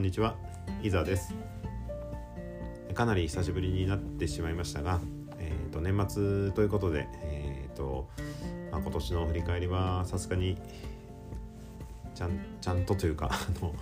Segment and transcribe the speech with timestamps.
[0.00, 0.34] んにちは
[0.82, 1.34] 伊沢です。
[2.94, 4.98] かなり久しぶりになってしまいましたが、
[5.38, 8.08] えーと、年末ということで、えーと
[8.72, 10.56] まあ、今年の振り返りはさすがに
[12.14, 13.30] ちゃんちゃんとというか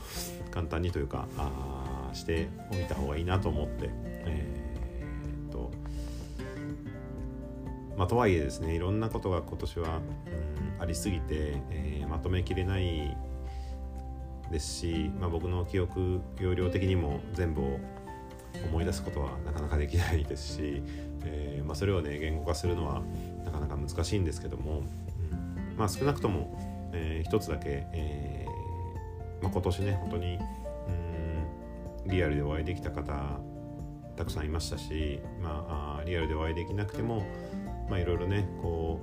[0.50, 5.70] 簡単にというかあしておいた方がいいなと思って、えーと
[7.96, 9.98] まあ、とはいえですねいろんなことが今年は、
[10.76, 13.16] うん、ありすぎて、えー、まとめきれない
[14.50, 17.80] ですし、まあ、僕の記憶容量的にも全部を
[18.66, 20.82] 思い出すことはなかなかできないですし、
[21.24, 23.02] えー、まあ、それをね言語化するのは
[23.44, 24.82] なかなか難しいんですけども、
[25.76, 30.38] まあ、少なくとも、えー、一つだけ、えー、まあ、今年ね本当に
[32.06, 33.38] うんリアルでお会いできた方
[34.16, 37.24] たくさんいましたし、まあ、リアルでお会いできなくても
[37.90, 39.00] いろいろねこ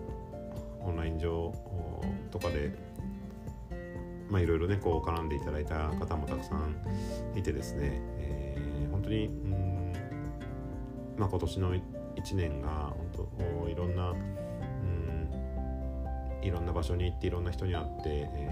[0.81, 1.53] うオンライン上
[2.31, 2.72] とかで
[4.30, 6.76] まあ、いろいろねこう絡んでいただいた方もたくさん
[7.36, 9.94] いてですね、えー、本当にうん、
[11.17, 11.82] まあ、今年の1
[12.36, 13.28] 年が本
[13.64, 15.30] 当いろんなうん
[16.42, 18.50] いろんな場所に行っていろんな人に会って、え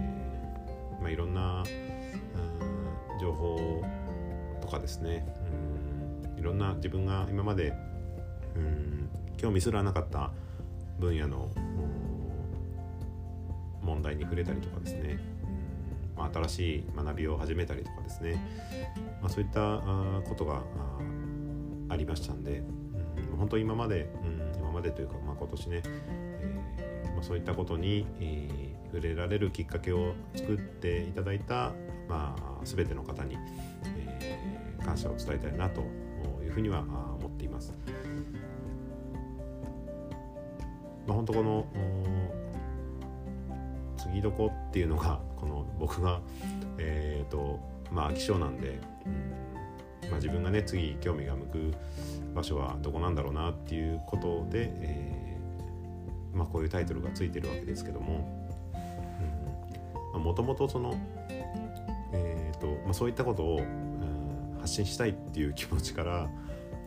[1.00, 3.84] ーまあ、いろんなうん情報
[4.62, 5.26] とかですね
[6.36, 7.74] うんいろんな自分が今まで
[8.56, 10.32] うん興味すらなかった
[11.00, 11.50] 分野の
[13.82, 15.20] 問題に触れたりとかですね
[16.16, 18.40] まあ、新しい学びを始めたりとかですね、
[19.22, 19.82] まあ、そういった
[20.28, 20.64] ことが
[21.90, 22.64] ありましたんで、
[23.32, 31.74] うん、本当今まで、うん、今までというか、まあ、今年ね、えーまあ、そういったことに、えー、触れられるきっかけを作っていただいた、
[32.08, 33.38] まあ、全ての方に、
[33.98, 35.82] えー、感謝を伝えたいなと
[36.44, 36.82] いうふうには
[37.20, 37.74] 思っています。
[41.06, 41.68] まあ、本当この
[44.04, 46.22] 次どこっていうのが この僕が
[46.78, 47.60] えっ、ー、と
[47.92, 51.74] まあ飽き性なんで、うんまあ、自分がね次興味が向く
[52.34, 58.44] 場所はどこなんだろうなっていうことで、えー、まあ、こういうタイトルがついてるわけですけども
[60.20, 60.96] もともとその、
[62.12, 66.30] えーとまあ、そういったことを、うん、発信したいっていう気持ちから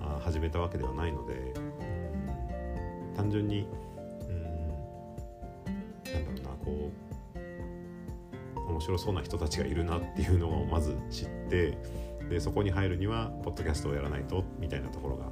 [0.00, 1.52] あ始めたわけではないので、
[3.16, 3.68] 単純に、
[4.28, 4.42] うん、
[6.12, 7.05] なんだろうなこう
[8.76, 11.78] 面白そうな人たちがいるなっていうのをまず知って
[12.28, 15.30] でそこに入るにはポッドキャストをやらないとみたいなところが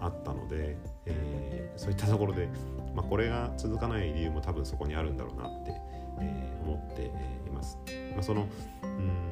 [0.00, 0.76] あったので、
[1.06, 2.48] えー、そういったところで、
[2.96, 5.72] まあ、これが続かない理由も多分そこにあるんだろうなって、
[6.20, 7.02] えー、思って
[7.48, 7.78] います。
[8.14, 8.48] まあ、その
[8.82, 9.30] うん、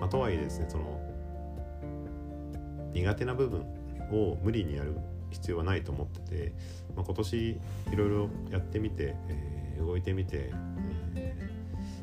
[0.00, 1.00] まあ、とはいえですねその
[2.92, 3.60] 苦手な部分
[4.10, 4.96] を無理にやる
[5.30, 6.52] 必要はないと思ってて、
[6.96, 7.60] まあ、今年い
[7.94, 10.52] ろいろやってみて、えー、動いてみて、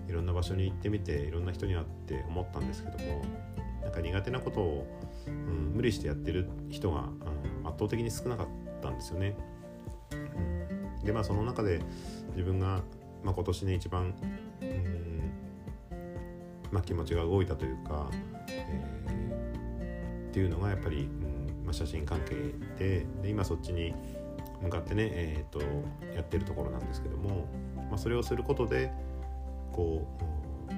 [0.07, 3.21] いろんな場所に行ってみていろんな人に会って思ったんですけども
[3.81, 4.87] なんか苦手なことを、
[5.27, 7.03] うん、無理してやってる人が、う
[7.63, 8.47] ん、圧倒的に少なかっ
[8.81, 9.35] たんですよね。
[11.03, 11.81] でまあその中で
[12.31, 12.81] 自分が、
[13.23, 14.13] まあ、今年ね一番、
[14.61, 15.31] うん
[16.71, 18.11] まあ、気持ちが動いたというか、
[18.49, 22.35] えー、っていうのがやっぱり、うんまあ、写真関係
[22.77, 23.93] でで今そっちに
[24.61, 25.65] 向かってね、えーと、と
[26.15, 27.47] やってるところなんですけども、
[27.89, 28.91] まあ、それをすることで、
[29.71, 30.07] こ
[30.69, 30.73] う、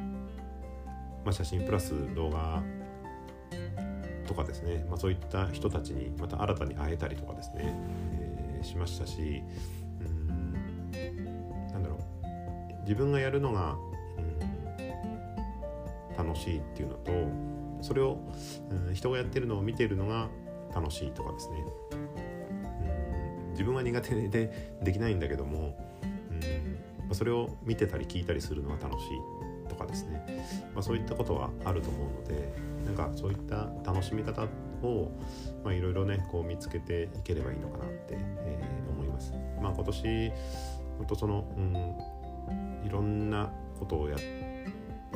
[1.26, 2.62] まあ、写真プラス動画
[4.28, 9.44] とかですね、まあ、そういった人たちにまた新たに会えたりとかですね、えー、しましたし。
[10.02, 10.92] うん。
[11.72, 12.00] なんだろう。
[12.84, 13.76] 自分がやるのが、
[14.18, 14.22] う
[16.22, 17.12] ん、楽しいっていうのと
[17.82, 18.18] それを、
[18.88, 20.28] うん、人がやってるのを見てるのが
[20.74, 21.56] 楽しいとかですね。
[21.92, 21.96] う
[23.48, 23.52] ん。
[23.52, 25.76] 自分は苦手でできないんだけども
[27.16, 32.54] それを見てたり聞いたりするのが楽しいとかですね、まあ、そういったことはあると思うので
[32.86, 34.48] なんかそういった楽しみ方
[34.82, 35.12] を
[35.66, 39.34] いろいろねこう見つけていければいいのかなって、えー、思います。
[39.62, 40.32] まあ、今年
[40.98, 44.18] 本当その、うん、いろんなことをや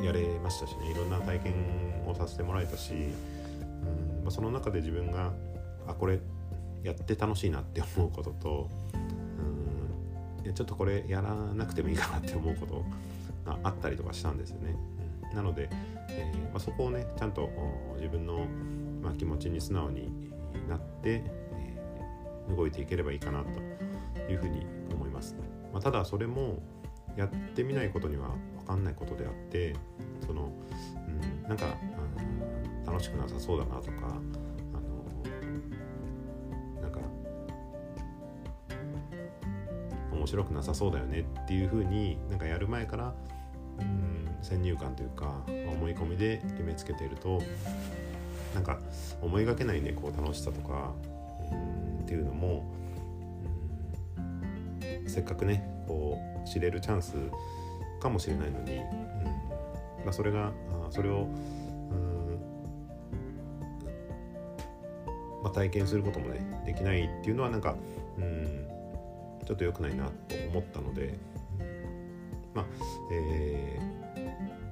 [0.02, 1.54] やれましたしねいろんな体験
[2.06, 2.92] をさせてもらえたし、
[4.24, 5.32] うん、その中で自分が
[5.86, 6.18] あこれ
[6.82, 8.70] やって楽しいなって思うことと
[10.52, 12.84] ちょっとこれやらなくてもいいかなって思うこと
[13.44, 14.76] があったりとかしたんですよね。
[15.34, 15.68] なので、
[16.10, 17.50] えー、まあ、そこをねちゃんと
[17.96, 18.46] 自分の、
[19.02, 20.30] まあ、気持ちに素直に
[20.68, 23.50] なって、えー、動いていければいいかなと
[24.30, 25.36] いうふうに思います。
[25.72, 26.62] まあ、ただそれも
[27.16, 29.74] やってみないことには分かんないことであって
[30.26, 30.52] その、
[31.42, 31.66] うん、なんか、
[32.76, 34.20] うん、楽しくなさそうだなとか
[40.24, 43.12] 面白くなさそうだよねっていう風になんかやる前から
[43.78, 47.42] うん先入観というか思い込みで決めつけていると
[48.54, 48.78] なんか
[49.20, 50.94] 思いがけないねこう楽しさとか
[51.52, 52.64] うんっていうのも、
[54.16, 54.20] う
[55.06, 57.12] ん、せっかくねこう知れるチャンス
[58.00, 58.84] かもしれないのに、うん
[60.04, 60.52] まあ、それがあ
[60.88, 62.40] それを、うん
[65.42, 67.76] まあ、体験することもねできないっていうのはなんか、
[69.44, 71.18] ちょっと良くないなと思ったので、
[72.54, 72.64] まあ
[73.12, 73.78] え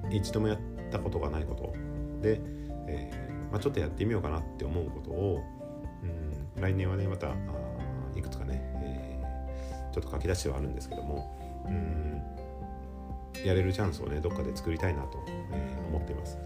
[0.09, 0.57] ー、一度もやっ
[0.91, 1.73] たことがないこと
[2.21, 2.39] で、
[2.87, 5.43] えーまあ、ちょっとやってみようかなって思うことを、
[6.55, 7.35] うん、来年はねまた
[8.15, 12.21] いくつかね、えー、ちょっと書き出しはあるんですけども、うん、
[13.45, 16.37] やれるチャンスをねどっかで作りたいなと、え、思っています。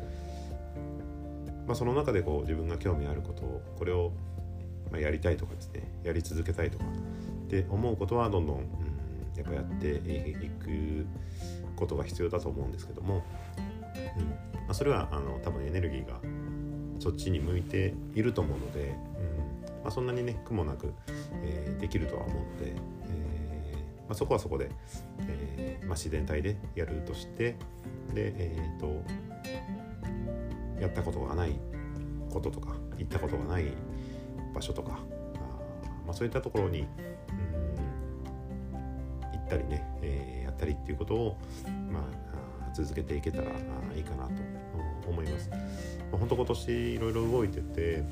[1.65, 4.11] まあ、その中でこう自分が興味あることをこれを
[4.91, 6.85] まやりたいとかですねやり続けたいとか
[7.47, 8.65] って思うことはどんどん、うん、
[9.37, 11.07] やっぱやっていく
[11.77, 13.23] ことが必要だと思うんですけども、
[14.17, 14.35] うんま
[14.69, 16.19] あ、それはあの多分エネルギーが
[16.99, 20.93] そっちに向いていると思うので、うんまあ、そんなにね苦もなく、
[21.43, 24.69] えー、できるとは思うので、えーまあ、そこはそこで、
[25.27, 27.55] えーまあ、自然体でやるとして
[28.13, 29.03] で、えーと、
[30.81, 31.57] やったことがない
[32.29, 33.65] こととか行ったことがない
[34.53, 34.95] 場所とかあ、
[36.05, 36.87] まあ、そういったところに、
[39.47, 41.37] ったりね、えー、やったりっていうことを、
[41.91, 42.03] まあ、
[42.73, 43.45] 続けていけたら
[43.95, 44.31] いいかなと
[45.09, 45.49] 思います。
[45.49, 45.57] ま
[46.13, 48.03] あ、本当今年いろいろ動いてて、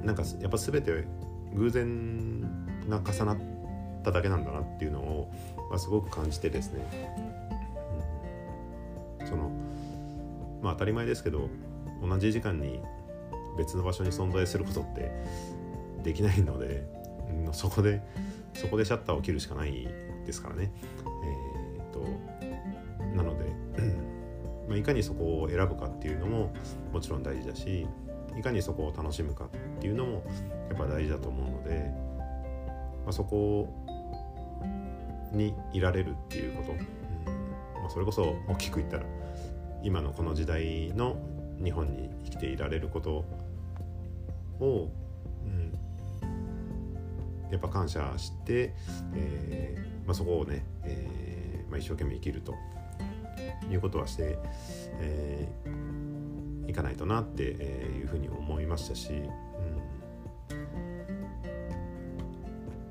[0.00, 1.04] うん、なんかやっぱ全て
[1.54, 2.42] 偶然
[2.88, 3.38] が重なっ
[4.04, 5.32] ただけなんだなっていうのを、
[5.70, 6.84] まあ、すごく感じてですね、
[9.20, 9.50] うん、その
[10.62, 11.48] まあ当たり前ですけど
[12.02, 12.80] 同じ時間に
[13.56, 15.10] 別の場所に存在することって
[16.02, 16.86] できないので、
[17.46, 18.02] うん、そこで
[18.56, 19.88] そこでシャッターを切るしかない
[20.24, 20.72] ですからね。
[21.24, 22.00] えー、っと
[23.16, 23.44] なので
[24.68, 26.52] まあ、いかにそこを選ぶかっていうのも
[26.92, 27.86] もちろん大事だし
[28.36, 29.48] いかにそこを楽しむかっ
[29.80, 30.24] ていうのも
[30.68, 31.90] やっぱ大事だと思うので、
[33.04, 33.68] まあ、そこ
[35.32, 39.04] にいられるっていうこと、うんまあ、それこそ大きく言ったら
[39.82, 41.16] 今のこの時代の
[41.62, 43.24] 日本に生きていられること
[44.60, 44.90] を、
[47.50, 48.74] やっぱ感謝して、
[49.14, 52.54] えーまあ、そこをね、えーまあ、一生懸命生きると
[53.70, 54.38] いうことはして、
[55.00, 59.28] えー、いかないとなっていうふうに思いましたし、うん、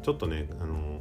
[0.01, 0.99] ちょっとねあの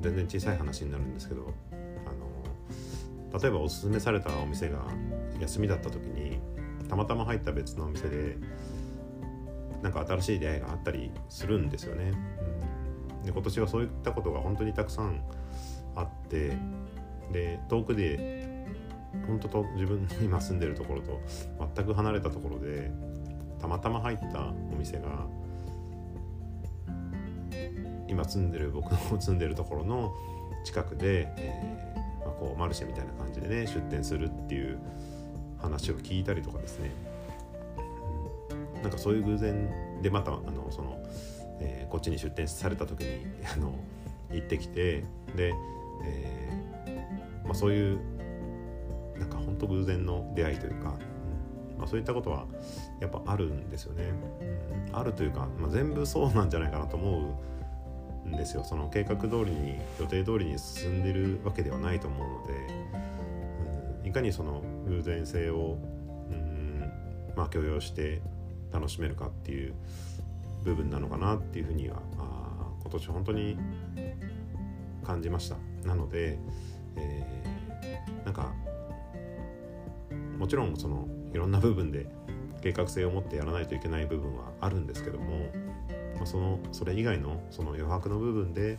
[0.00, 4.78] 全然小さい話になるんですけどあの例えばおすすめされたお店が
[5.40, 6.38] 休みだった時に
[6.88, 8.36] たまたま入った別のお店で
[9.82, 12.12] なんか新しい出会いがあったりするんですよね。
[13.28, 15.20] で今年はそういったことが本当にたくさん
[15.94, 16.56] あって
[17.30, 18.66] で遠くで
[19.26, 21.20] 本当と自分の今住んでるところと
[21.76, 22.90] 全く離れたところで
[23.60, 25.26] たまたま入ったお店が
[28.08, 30.14] 今住んでる僕の住んでるところの
[30.64, 34.78] 近くで、えー、まあ、こうマルシェみたいな感じでね出店するっていう
[35.58, 36.90] 話を聞いたりとかですね、
[38.76, 40.98] うん、なんかそういう偶然でまたあのその、
[41.60, 43.72] えー、こっちに出店された時に あの
[44.30, 45.04] 行ってきて
[45.36, 45.52] で、
[46.04, 47.98] えーまあ、そういう
[49.18, 52.46] なんか本当偶然の出会いというか、うんまあ、そういったことは
[53.00, 54.04] やっぱあるんですよね。
[54.90, 57.36] うん、あるというか、まあ、全部そうなんじゃないかなと思
[58.26, 58.64] うんですよ。
[58.64, 62.52] その計画通りに予定通りに進んでるわけではないと思うので、
[64.02, 65.78] うん、いかにその偶然性を、
[66.30, 66.90] うん
[67.36, 68.20] まあ、許容して
[68.72, 69.74] 楽しめるかっていう
[70.64, 73.58] 部分なのかなっていうふうにはあ今年本当に
[75.04, 75.56] 感じました。
[75.84, 76.38] なので、
[76.96, 78.52] えー、なんか
[80.38, 82.06] もちろんそのいろんな部分で
[82.60, 85.46] 計画性を持ってやらないといけない部分はあるんですけども、
[86.16, 88.78] まあ、そのそれ以外のその余白の部分で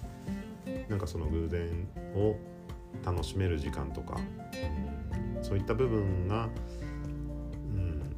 [0.90, 2.36] なんかその偶然を
[3.06, 4.20] 楽しめる時間とか、
[5.38, 6.50] うん、そういった部分が、
[7.74, 8.16] うん、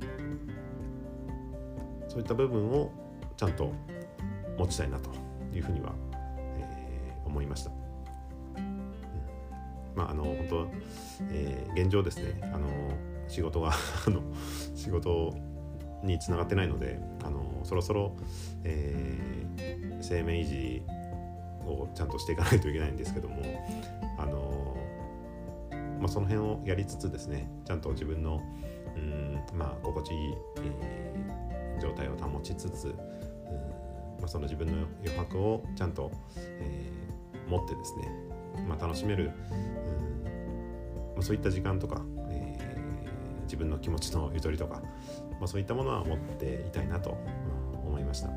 [2.08, 2.92] そういった部分を
[3.42, 3.74] ちゃんと
[4.56, 5.10] 持ちたいなと
[5.52, 5.94] いうふうには、
[6.60, 7.72] えー、思いました。
[8.56, 8.92] うん、
[9.96, 10.68] まああの本当、
[11.32, 12.68] えー、現状ですねあの
[13.28, 13.72] 仕事が
[14.06, 14.22] あの
[14.76, 15.34] 仕事
[16.04, 18.16] につながってないのであのそろそろ、
[18.64, 20.84] えー、生命維持
[21.66, 23.42] をちゃんとしていかないといけないんですけども
[24.20, 24.78] あの、
[26.00, 28.40] まあ、その辺をやりつつですねちゃんと自分の
[28.96, 32.96] うんまあ心地いい、えー、状態を保ちつつ、
[34.22, 38.08] まあ、その自分の余白をちゃんと、えー、持ってですね、
[38.70, 39.72] まあ、楽しめる、うん
[41.16, 44.82] まそういった時間とか、えー、自分の気持ちのゆとりとか、
[45.40, 47.18] まあ、そういったものは持っていたいなと
[47.86, 48.34] 思いました、ま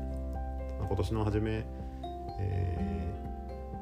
[0.83, 1.65] あ、今年の初め、
[2.39, 3.13] え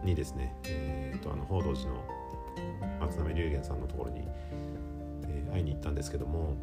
[0.04, 2.04] ー、にですね、えーと、あの報道寺の
[3.00, 4.28] 松並龍玄さんのところに、
[5.28, 6.56] えー、会いに行ったんですけども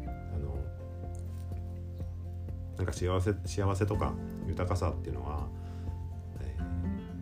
[2.81, 4.11] なんか幸せ幸せとか
[4.47, 5.45] 豊かさっていうのは、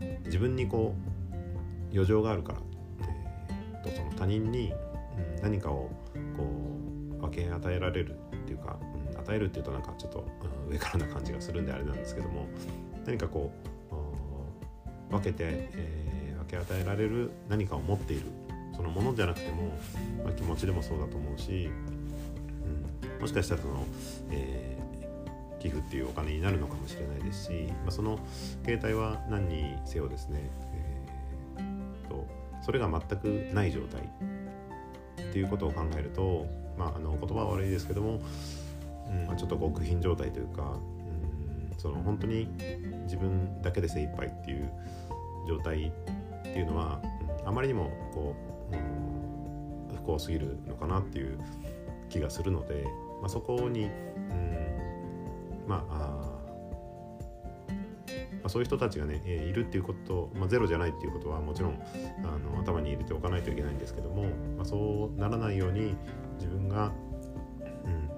[0.01, 0.95] えー、自分にこ
[1.33, 2.59] う余剰があるから、
[3.01, 4.71] えー、とその他人に、
[5.35, 5.91] うん、何かを
[6.37, 6.45] こ
[7.17, 8.79] う分け与えられるっていうか、
[9.11, 10.25] うん、与えるっていうとなんかちょっと、
[10.65, 12.47] うん、上からな感じがするんであれなんですけども
[13.05, 13.51] 何かこ
[15.09, 18.27] う分けて、えー、分け与えられる何かを持っている
[18.77, 19.77] そのものじゃなくても、
[20.23, 21.69] まあ、気持ちでもそうだと思うし、
[23.13, 23.85] うん、もしかしたらその、
[24.31, 24.68] えー、
[25.59, 28.19] 寄付っていうお金になるのかもしれないですし、まあ、その
[28.65, 30.49] 携帯は何にせよですね、
[31.57, 32.25] えー、と
[32.61, 34.01] それが全くない状態
[35.29, 36.47] っていうことを考えると、
[36.77, 38.21] まあ、あの言葉は悪いですけども、
[39.07, 42.47] うんまあ、ちょっと極貧状態というか、うん、その本当に
[43.03, 44.71] 自分だけで精一杯っていう
[45.47, 45.91] 状態っ
[46.43, 47.01] ていうのは、
[47.41, 48.35] うん、あまりにもこ
[48.71, 48.77] う、う
[49.93, 51.39] ん、不幸すぎるのかなっていう
[52.09, 52.85] 気がするので、
[53.21, 54.58] まあ、そこに、うん、
[55.69, 56.49] まあ
[58.41, 61.79] まあ、そういう人たちがね、えー、いるっていうこと、まあ、ゼロじゃないっていうことはもちろん
[62.23, 64.23] あの頭に入れておかないといけないんですけども、
[64.57, 65.95] まあ、そうならないように
[66.37, 66.91] 自分が、
[67.85, 68.09] うん、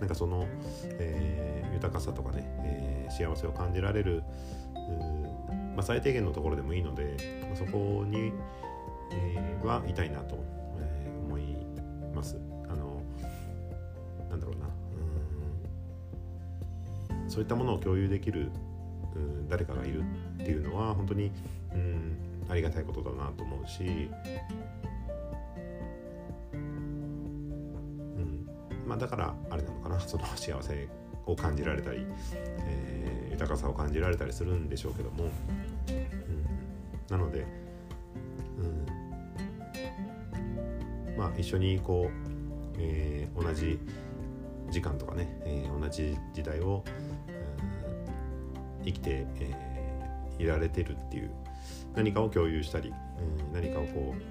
[0.00, 0.46] なんかその、
[0.84, 4.22] えー、豊かさとかね、えー、幸せを感じられる、
[5.74, 8.32] まあ、最低限のところでもいいので、まあ、そこに、
[9.12, 10.42] えー、はいたいなと、
[17.34, 18.52] そういったものを共有できる
[19.16, 21.32] うん誰かがいるっていうのは本当に
[21.72, 22.16] うん
[22.48, 24.08] ありがたいことだなと思うし、
[26.52, 28.48] うん
[28.86, 30.88] まあ、だからあれなのかな その幸せ
[31.26, 35.30] を感じられたり、えー、豊かさを感じられたりするんでしょうけども、うん、
[37.10, 37.44] なので、
[41.08, 43.80] うん、まあ一緒にこう、えー、同じ
[44.70, 46.84] 時間とかね、えー、同じ時代を、
[48.84, 51.30] 生きて、えー、いられてるっていう
[51.94, 54.22] 何かを共有したり、うん、何かをこう、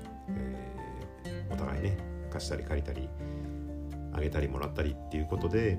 [1.25, 1.97] えー、お互いね
[2.29, 3.09] 貸したり借りたり
[4.13, 5.77] あげたりもらったりっていうことで、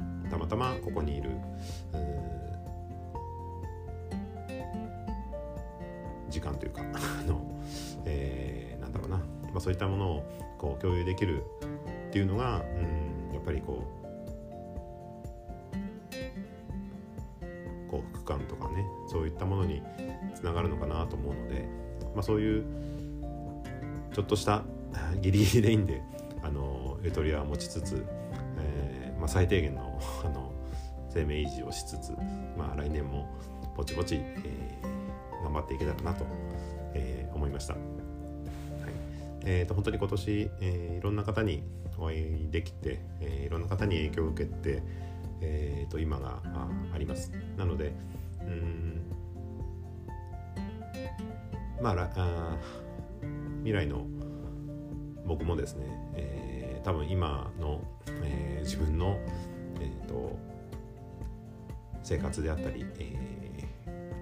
[0.00, 1.30] うん、たまたまここにいる、
[6.30, 7.40] 時間というかあ の、
[8.04, 9.24] えー、なんだろうな、ま
[9.56, 10.24] あ、そういったものを
[10.58, 11.44] こう共有できる
[12.08, 12.64] っていうのが、
[13.30, 13.99] うん、やっぱりこう
[18.30, 19.82] 感とかねそういったものに
[20.34, 21.68] つながるのかなと思うので、
[22.14, 22.64] まあ、そういう
[24.14, 24.64] ちょっとした
[25.20, 26.00] ギリギリでいいんで
[26.42, 28.04] あのゆとりは持ちつつ、
[28.58, 30.52] えー、まあ、最低限の あの
[31.08, 32.12] 生命維持をしつつ、
[32.56, 33.26] まあ、来年も
[33.76, 36.24] ぼちぼち、えー、頑張っていけたらなと、
[36.94, 37.74] えー、思いました。
[37.74, 37.82] はい
[39.42, 41.64] えーと、本当に今年、えー、いろんな方に
[41.98, 44.82] お会いできて、えー、いろんな方に影響を受けて、
[45.40, 46.40] えー、と今が
[46.94, 47.32] あります。
[47.56, 47.92] なので
[51.80, 52.56] まああ
[53.58, 54.04] 未来の
[55.26, 57.80] 僕もですね、えー、多分今の、
[58.22, 59.18] えー、自分の、
[59.80, 60.38] えーと、
[62.02, 63.68] 生活であったり、え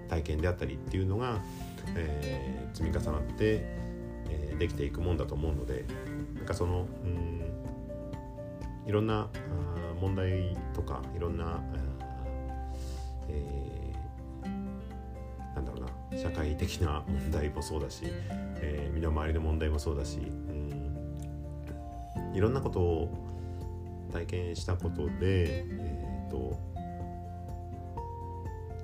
[0.07, 1.41] ー、体験であったりっていうのが、
[1.95, 3.61] えー、積み重なって、
[4.29, 5.85] えー、できていくもんだと思うので
[6.35, 7.43] なんかそのうん
[8.85, 9.29] いろんな
[10.01, 11.88] 問題とかいろんな、え
[16.21, 18.03] 社会的な問題もそうだし、
[18.61, 20.93] えー、身の回りの問題もそうだし、うん、
[22.35, 23.09] いろんなことを
[24.11, 26.59] 体験したことで、えーと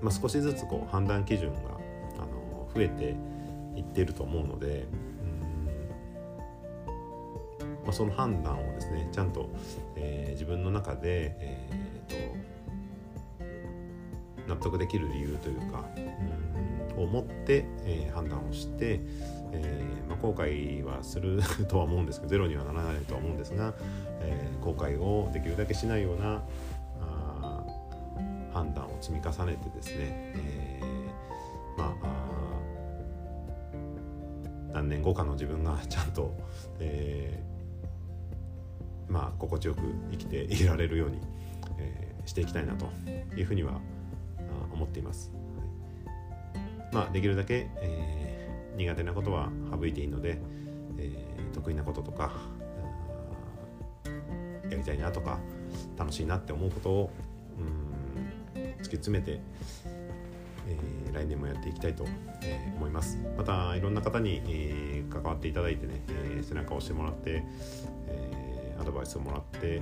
[0.01, 1.59] まあ、少しずつこう判断基準が
[2.19, 3.17] あの増えて
[3.77, 4.87] いってると思うので、
[7.83, 9.49] まあ、その判断をですねちゃんと、
[9.95, 12.13] えー、自分の中で、えー
[14.47, 16.05] と、納得できる理由というか、うん、
[16.97, 18.99] を持って、えー、判断をして、
[19.51, 23.73] えーまあ、後悔はする とは思うんですけどゼロにはならないとは思うんですが、
[24.21, 26.43] えー、後悔をできるだけしないような
[27.01, 27.63] あ
[28.53, 32.35] 判断を積み重ねてですね、えー、まあ
[34.73, 36.35] 何年後かの自分が ちゃんと、
[36.79, 41.21] えー、まあ、心地よく生きていられるように、
[41.77, 42.87] えー、していきたいなと
[43.37, 43.79] いうふうには
[44.73, 45.44] 思っています。
[46.95, 50.37] まあ、できるだけ、えー、苦手なことは省いていいので、
[50.97, 52.31] えー、得意なこととか
[54.69, 55.37] やりたいなとか
[55.97, 57.11] 楽しいなって思うことを
[58.55, 59.41] うん突き詰めて、
[60.69, 62.05] えー、来年もやっていきたいと、
[62.43, 63.19] えー、思います。
[63.37, 67.43] またいろんな方に、えー、関わっていただいてね、え背中を押してもらって、
[68.07, 69.81] えアドバイスをもらって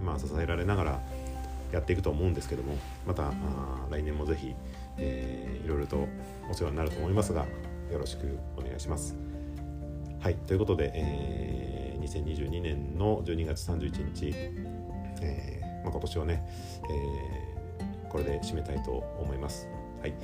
[0.00, 1.00] うんまあ支えられながら
[1.70, 2.76] やっていくと思うんですけども
[3.06, 3.30] また
[3.90, 4.54] 来年もぜひ、
[5.02, 6.06] えー、いろいろと
[6.50, 7.46] お世話になると思いますが
[7.90, 9.16] よろしくお願いします。
[10.20, 14.32] はいということで、えー、2022年の12月31日、
[15.20, 16.48] えーまあ、今年をね、
[16.88, 19.68] えー、これで締めたいと思います。
[20.00, 20.14] はい、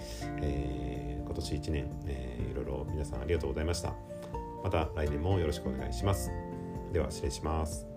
[0.42, 3.92] えー、今年1年、えー、いろいろ皆さんありがとうございました。
[4.62, 6.30] また来年もよろしくお願いします。
[6.92, 7.87] では失礼します。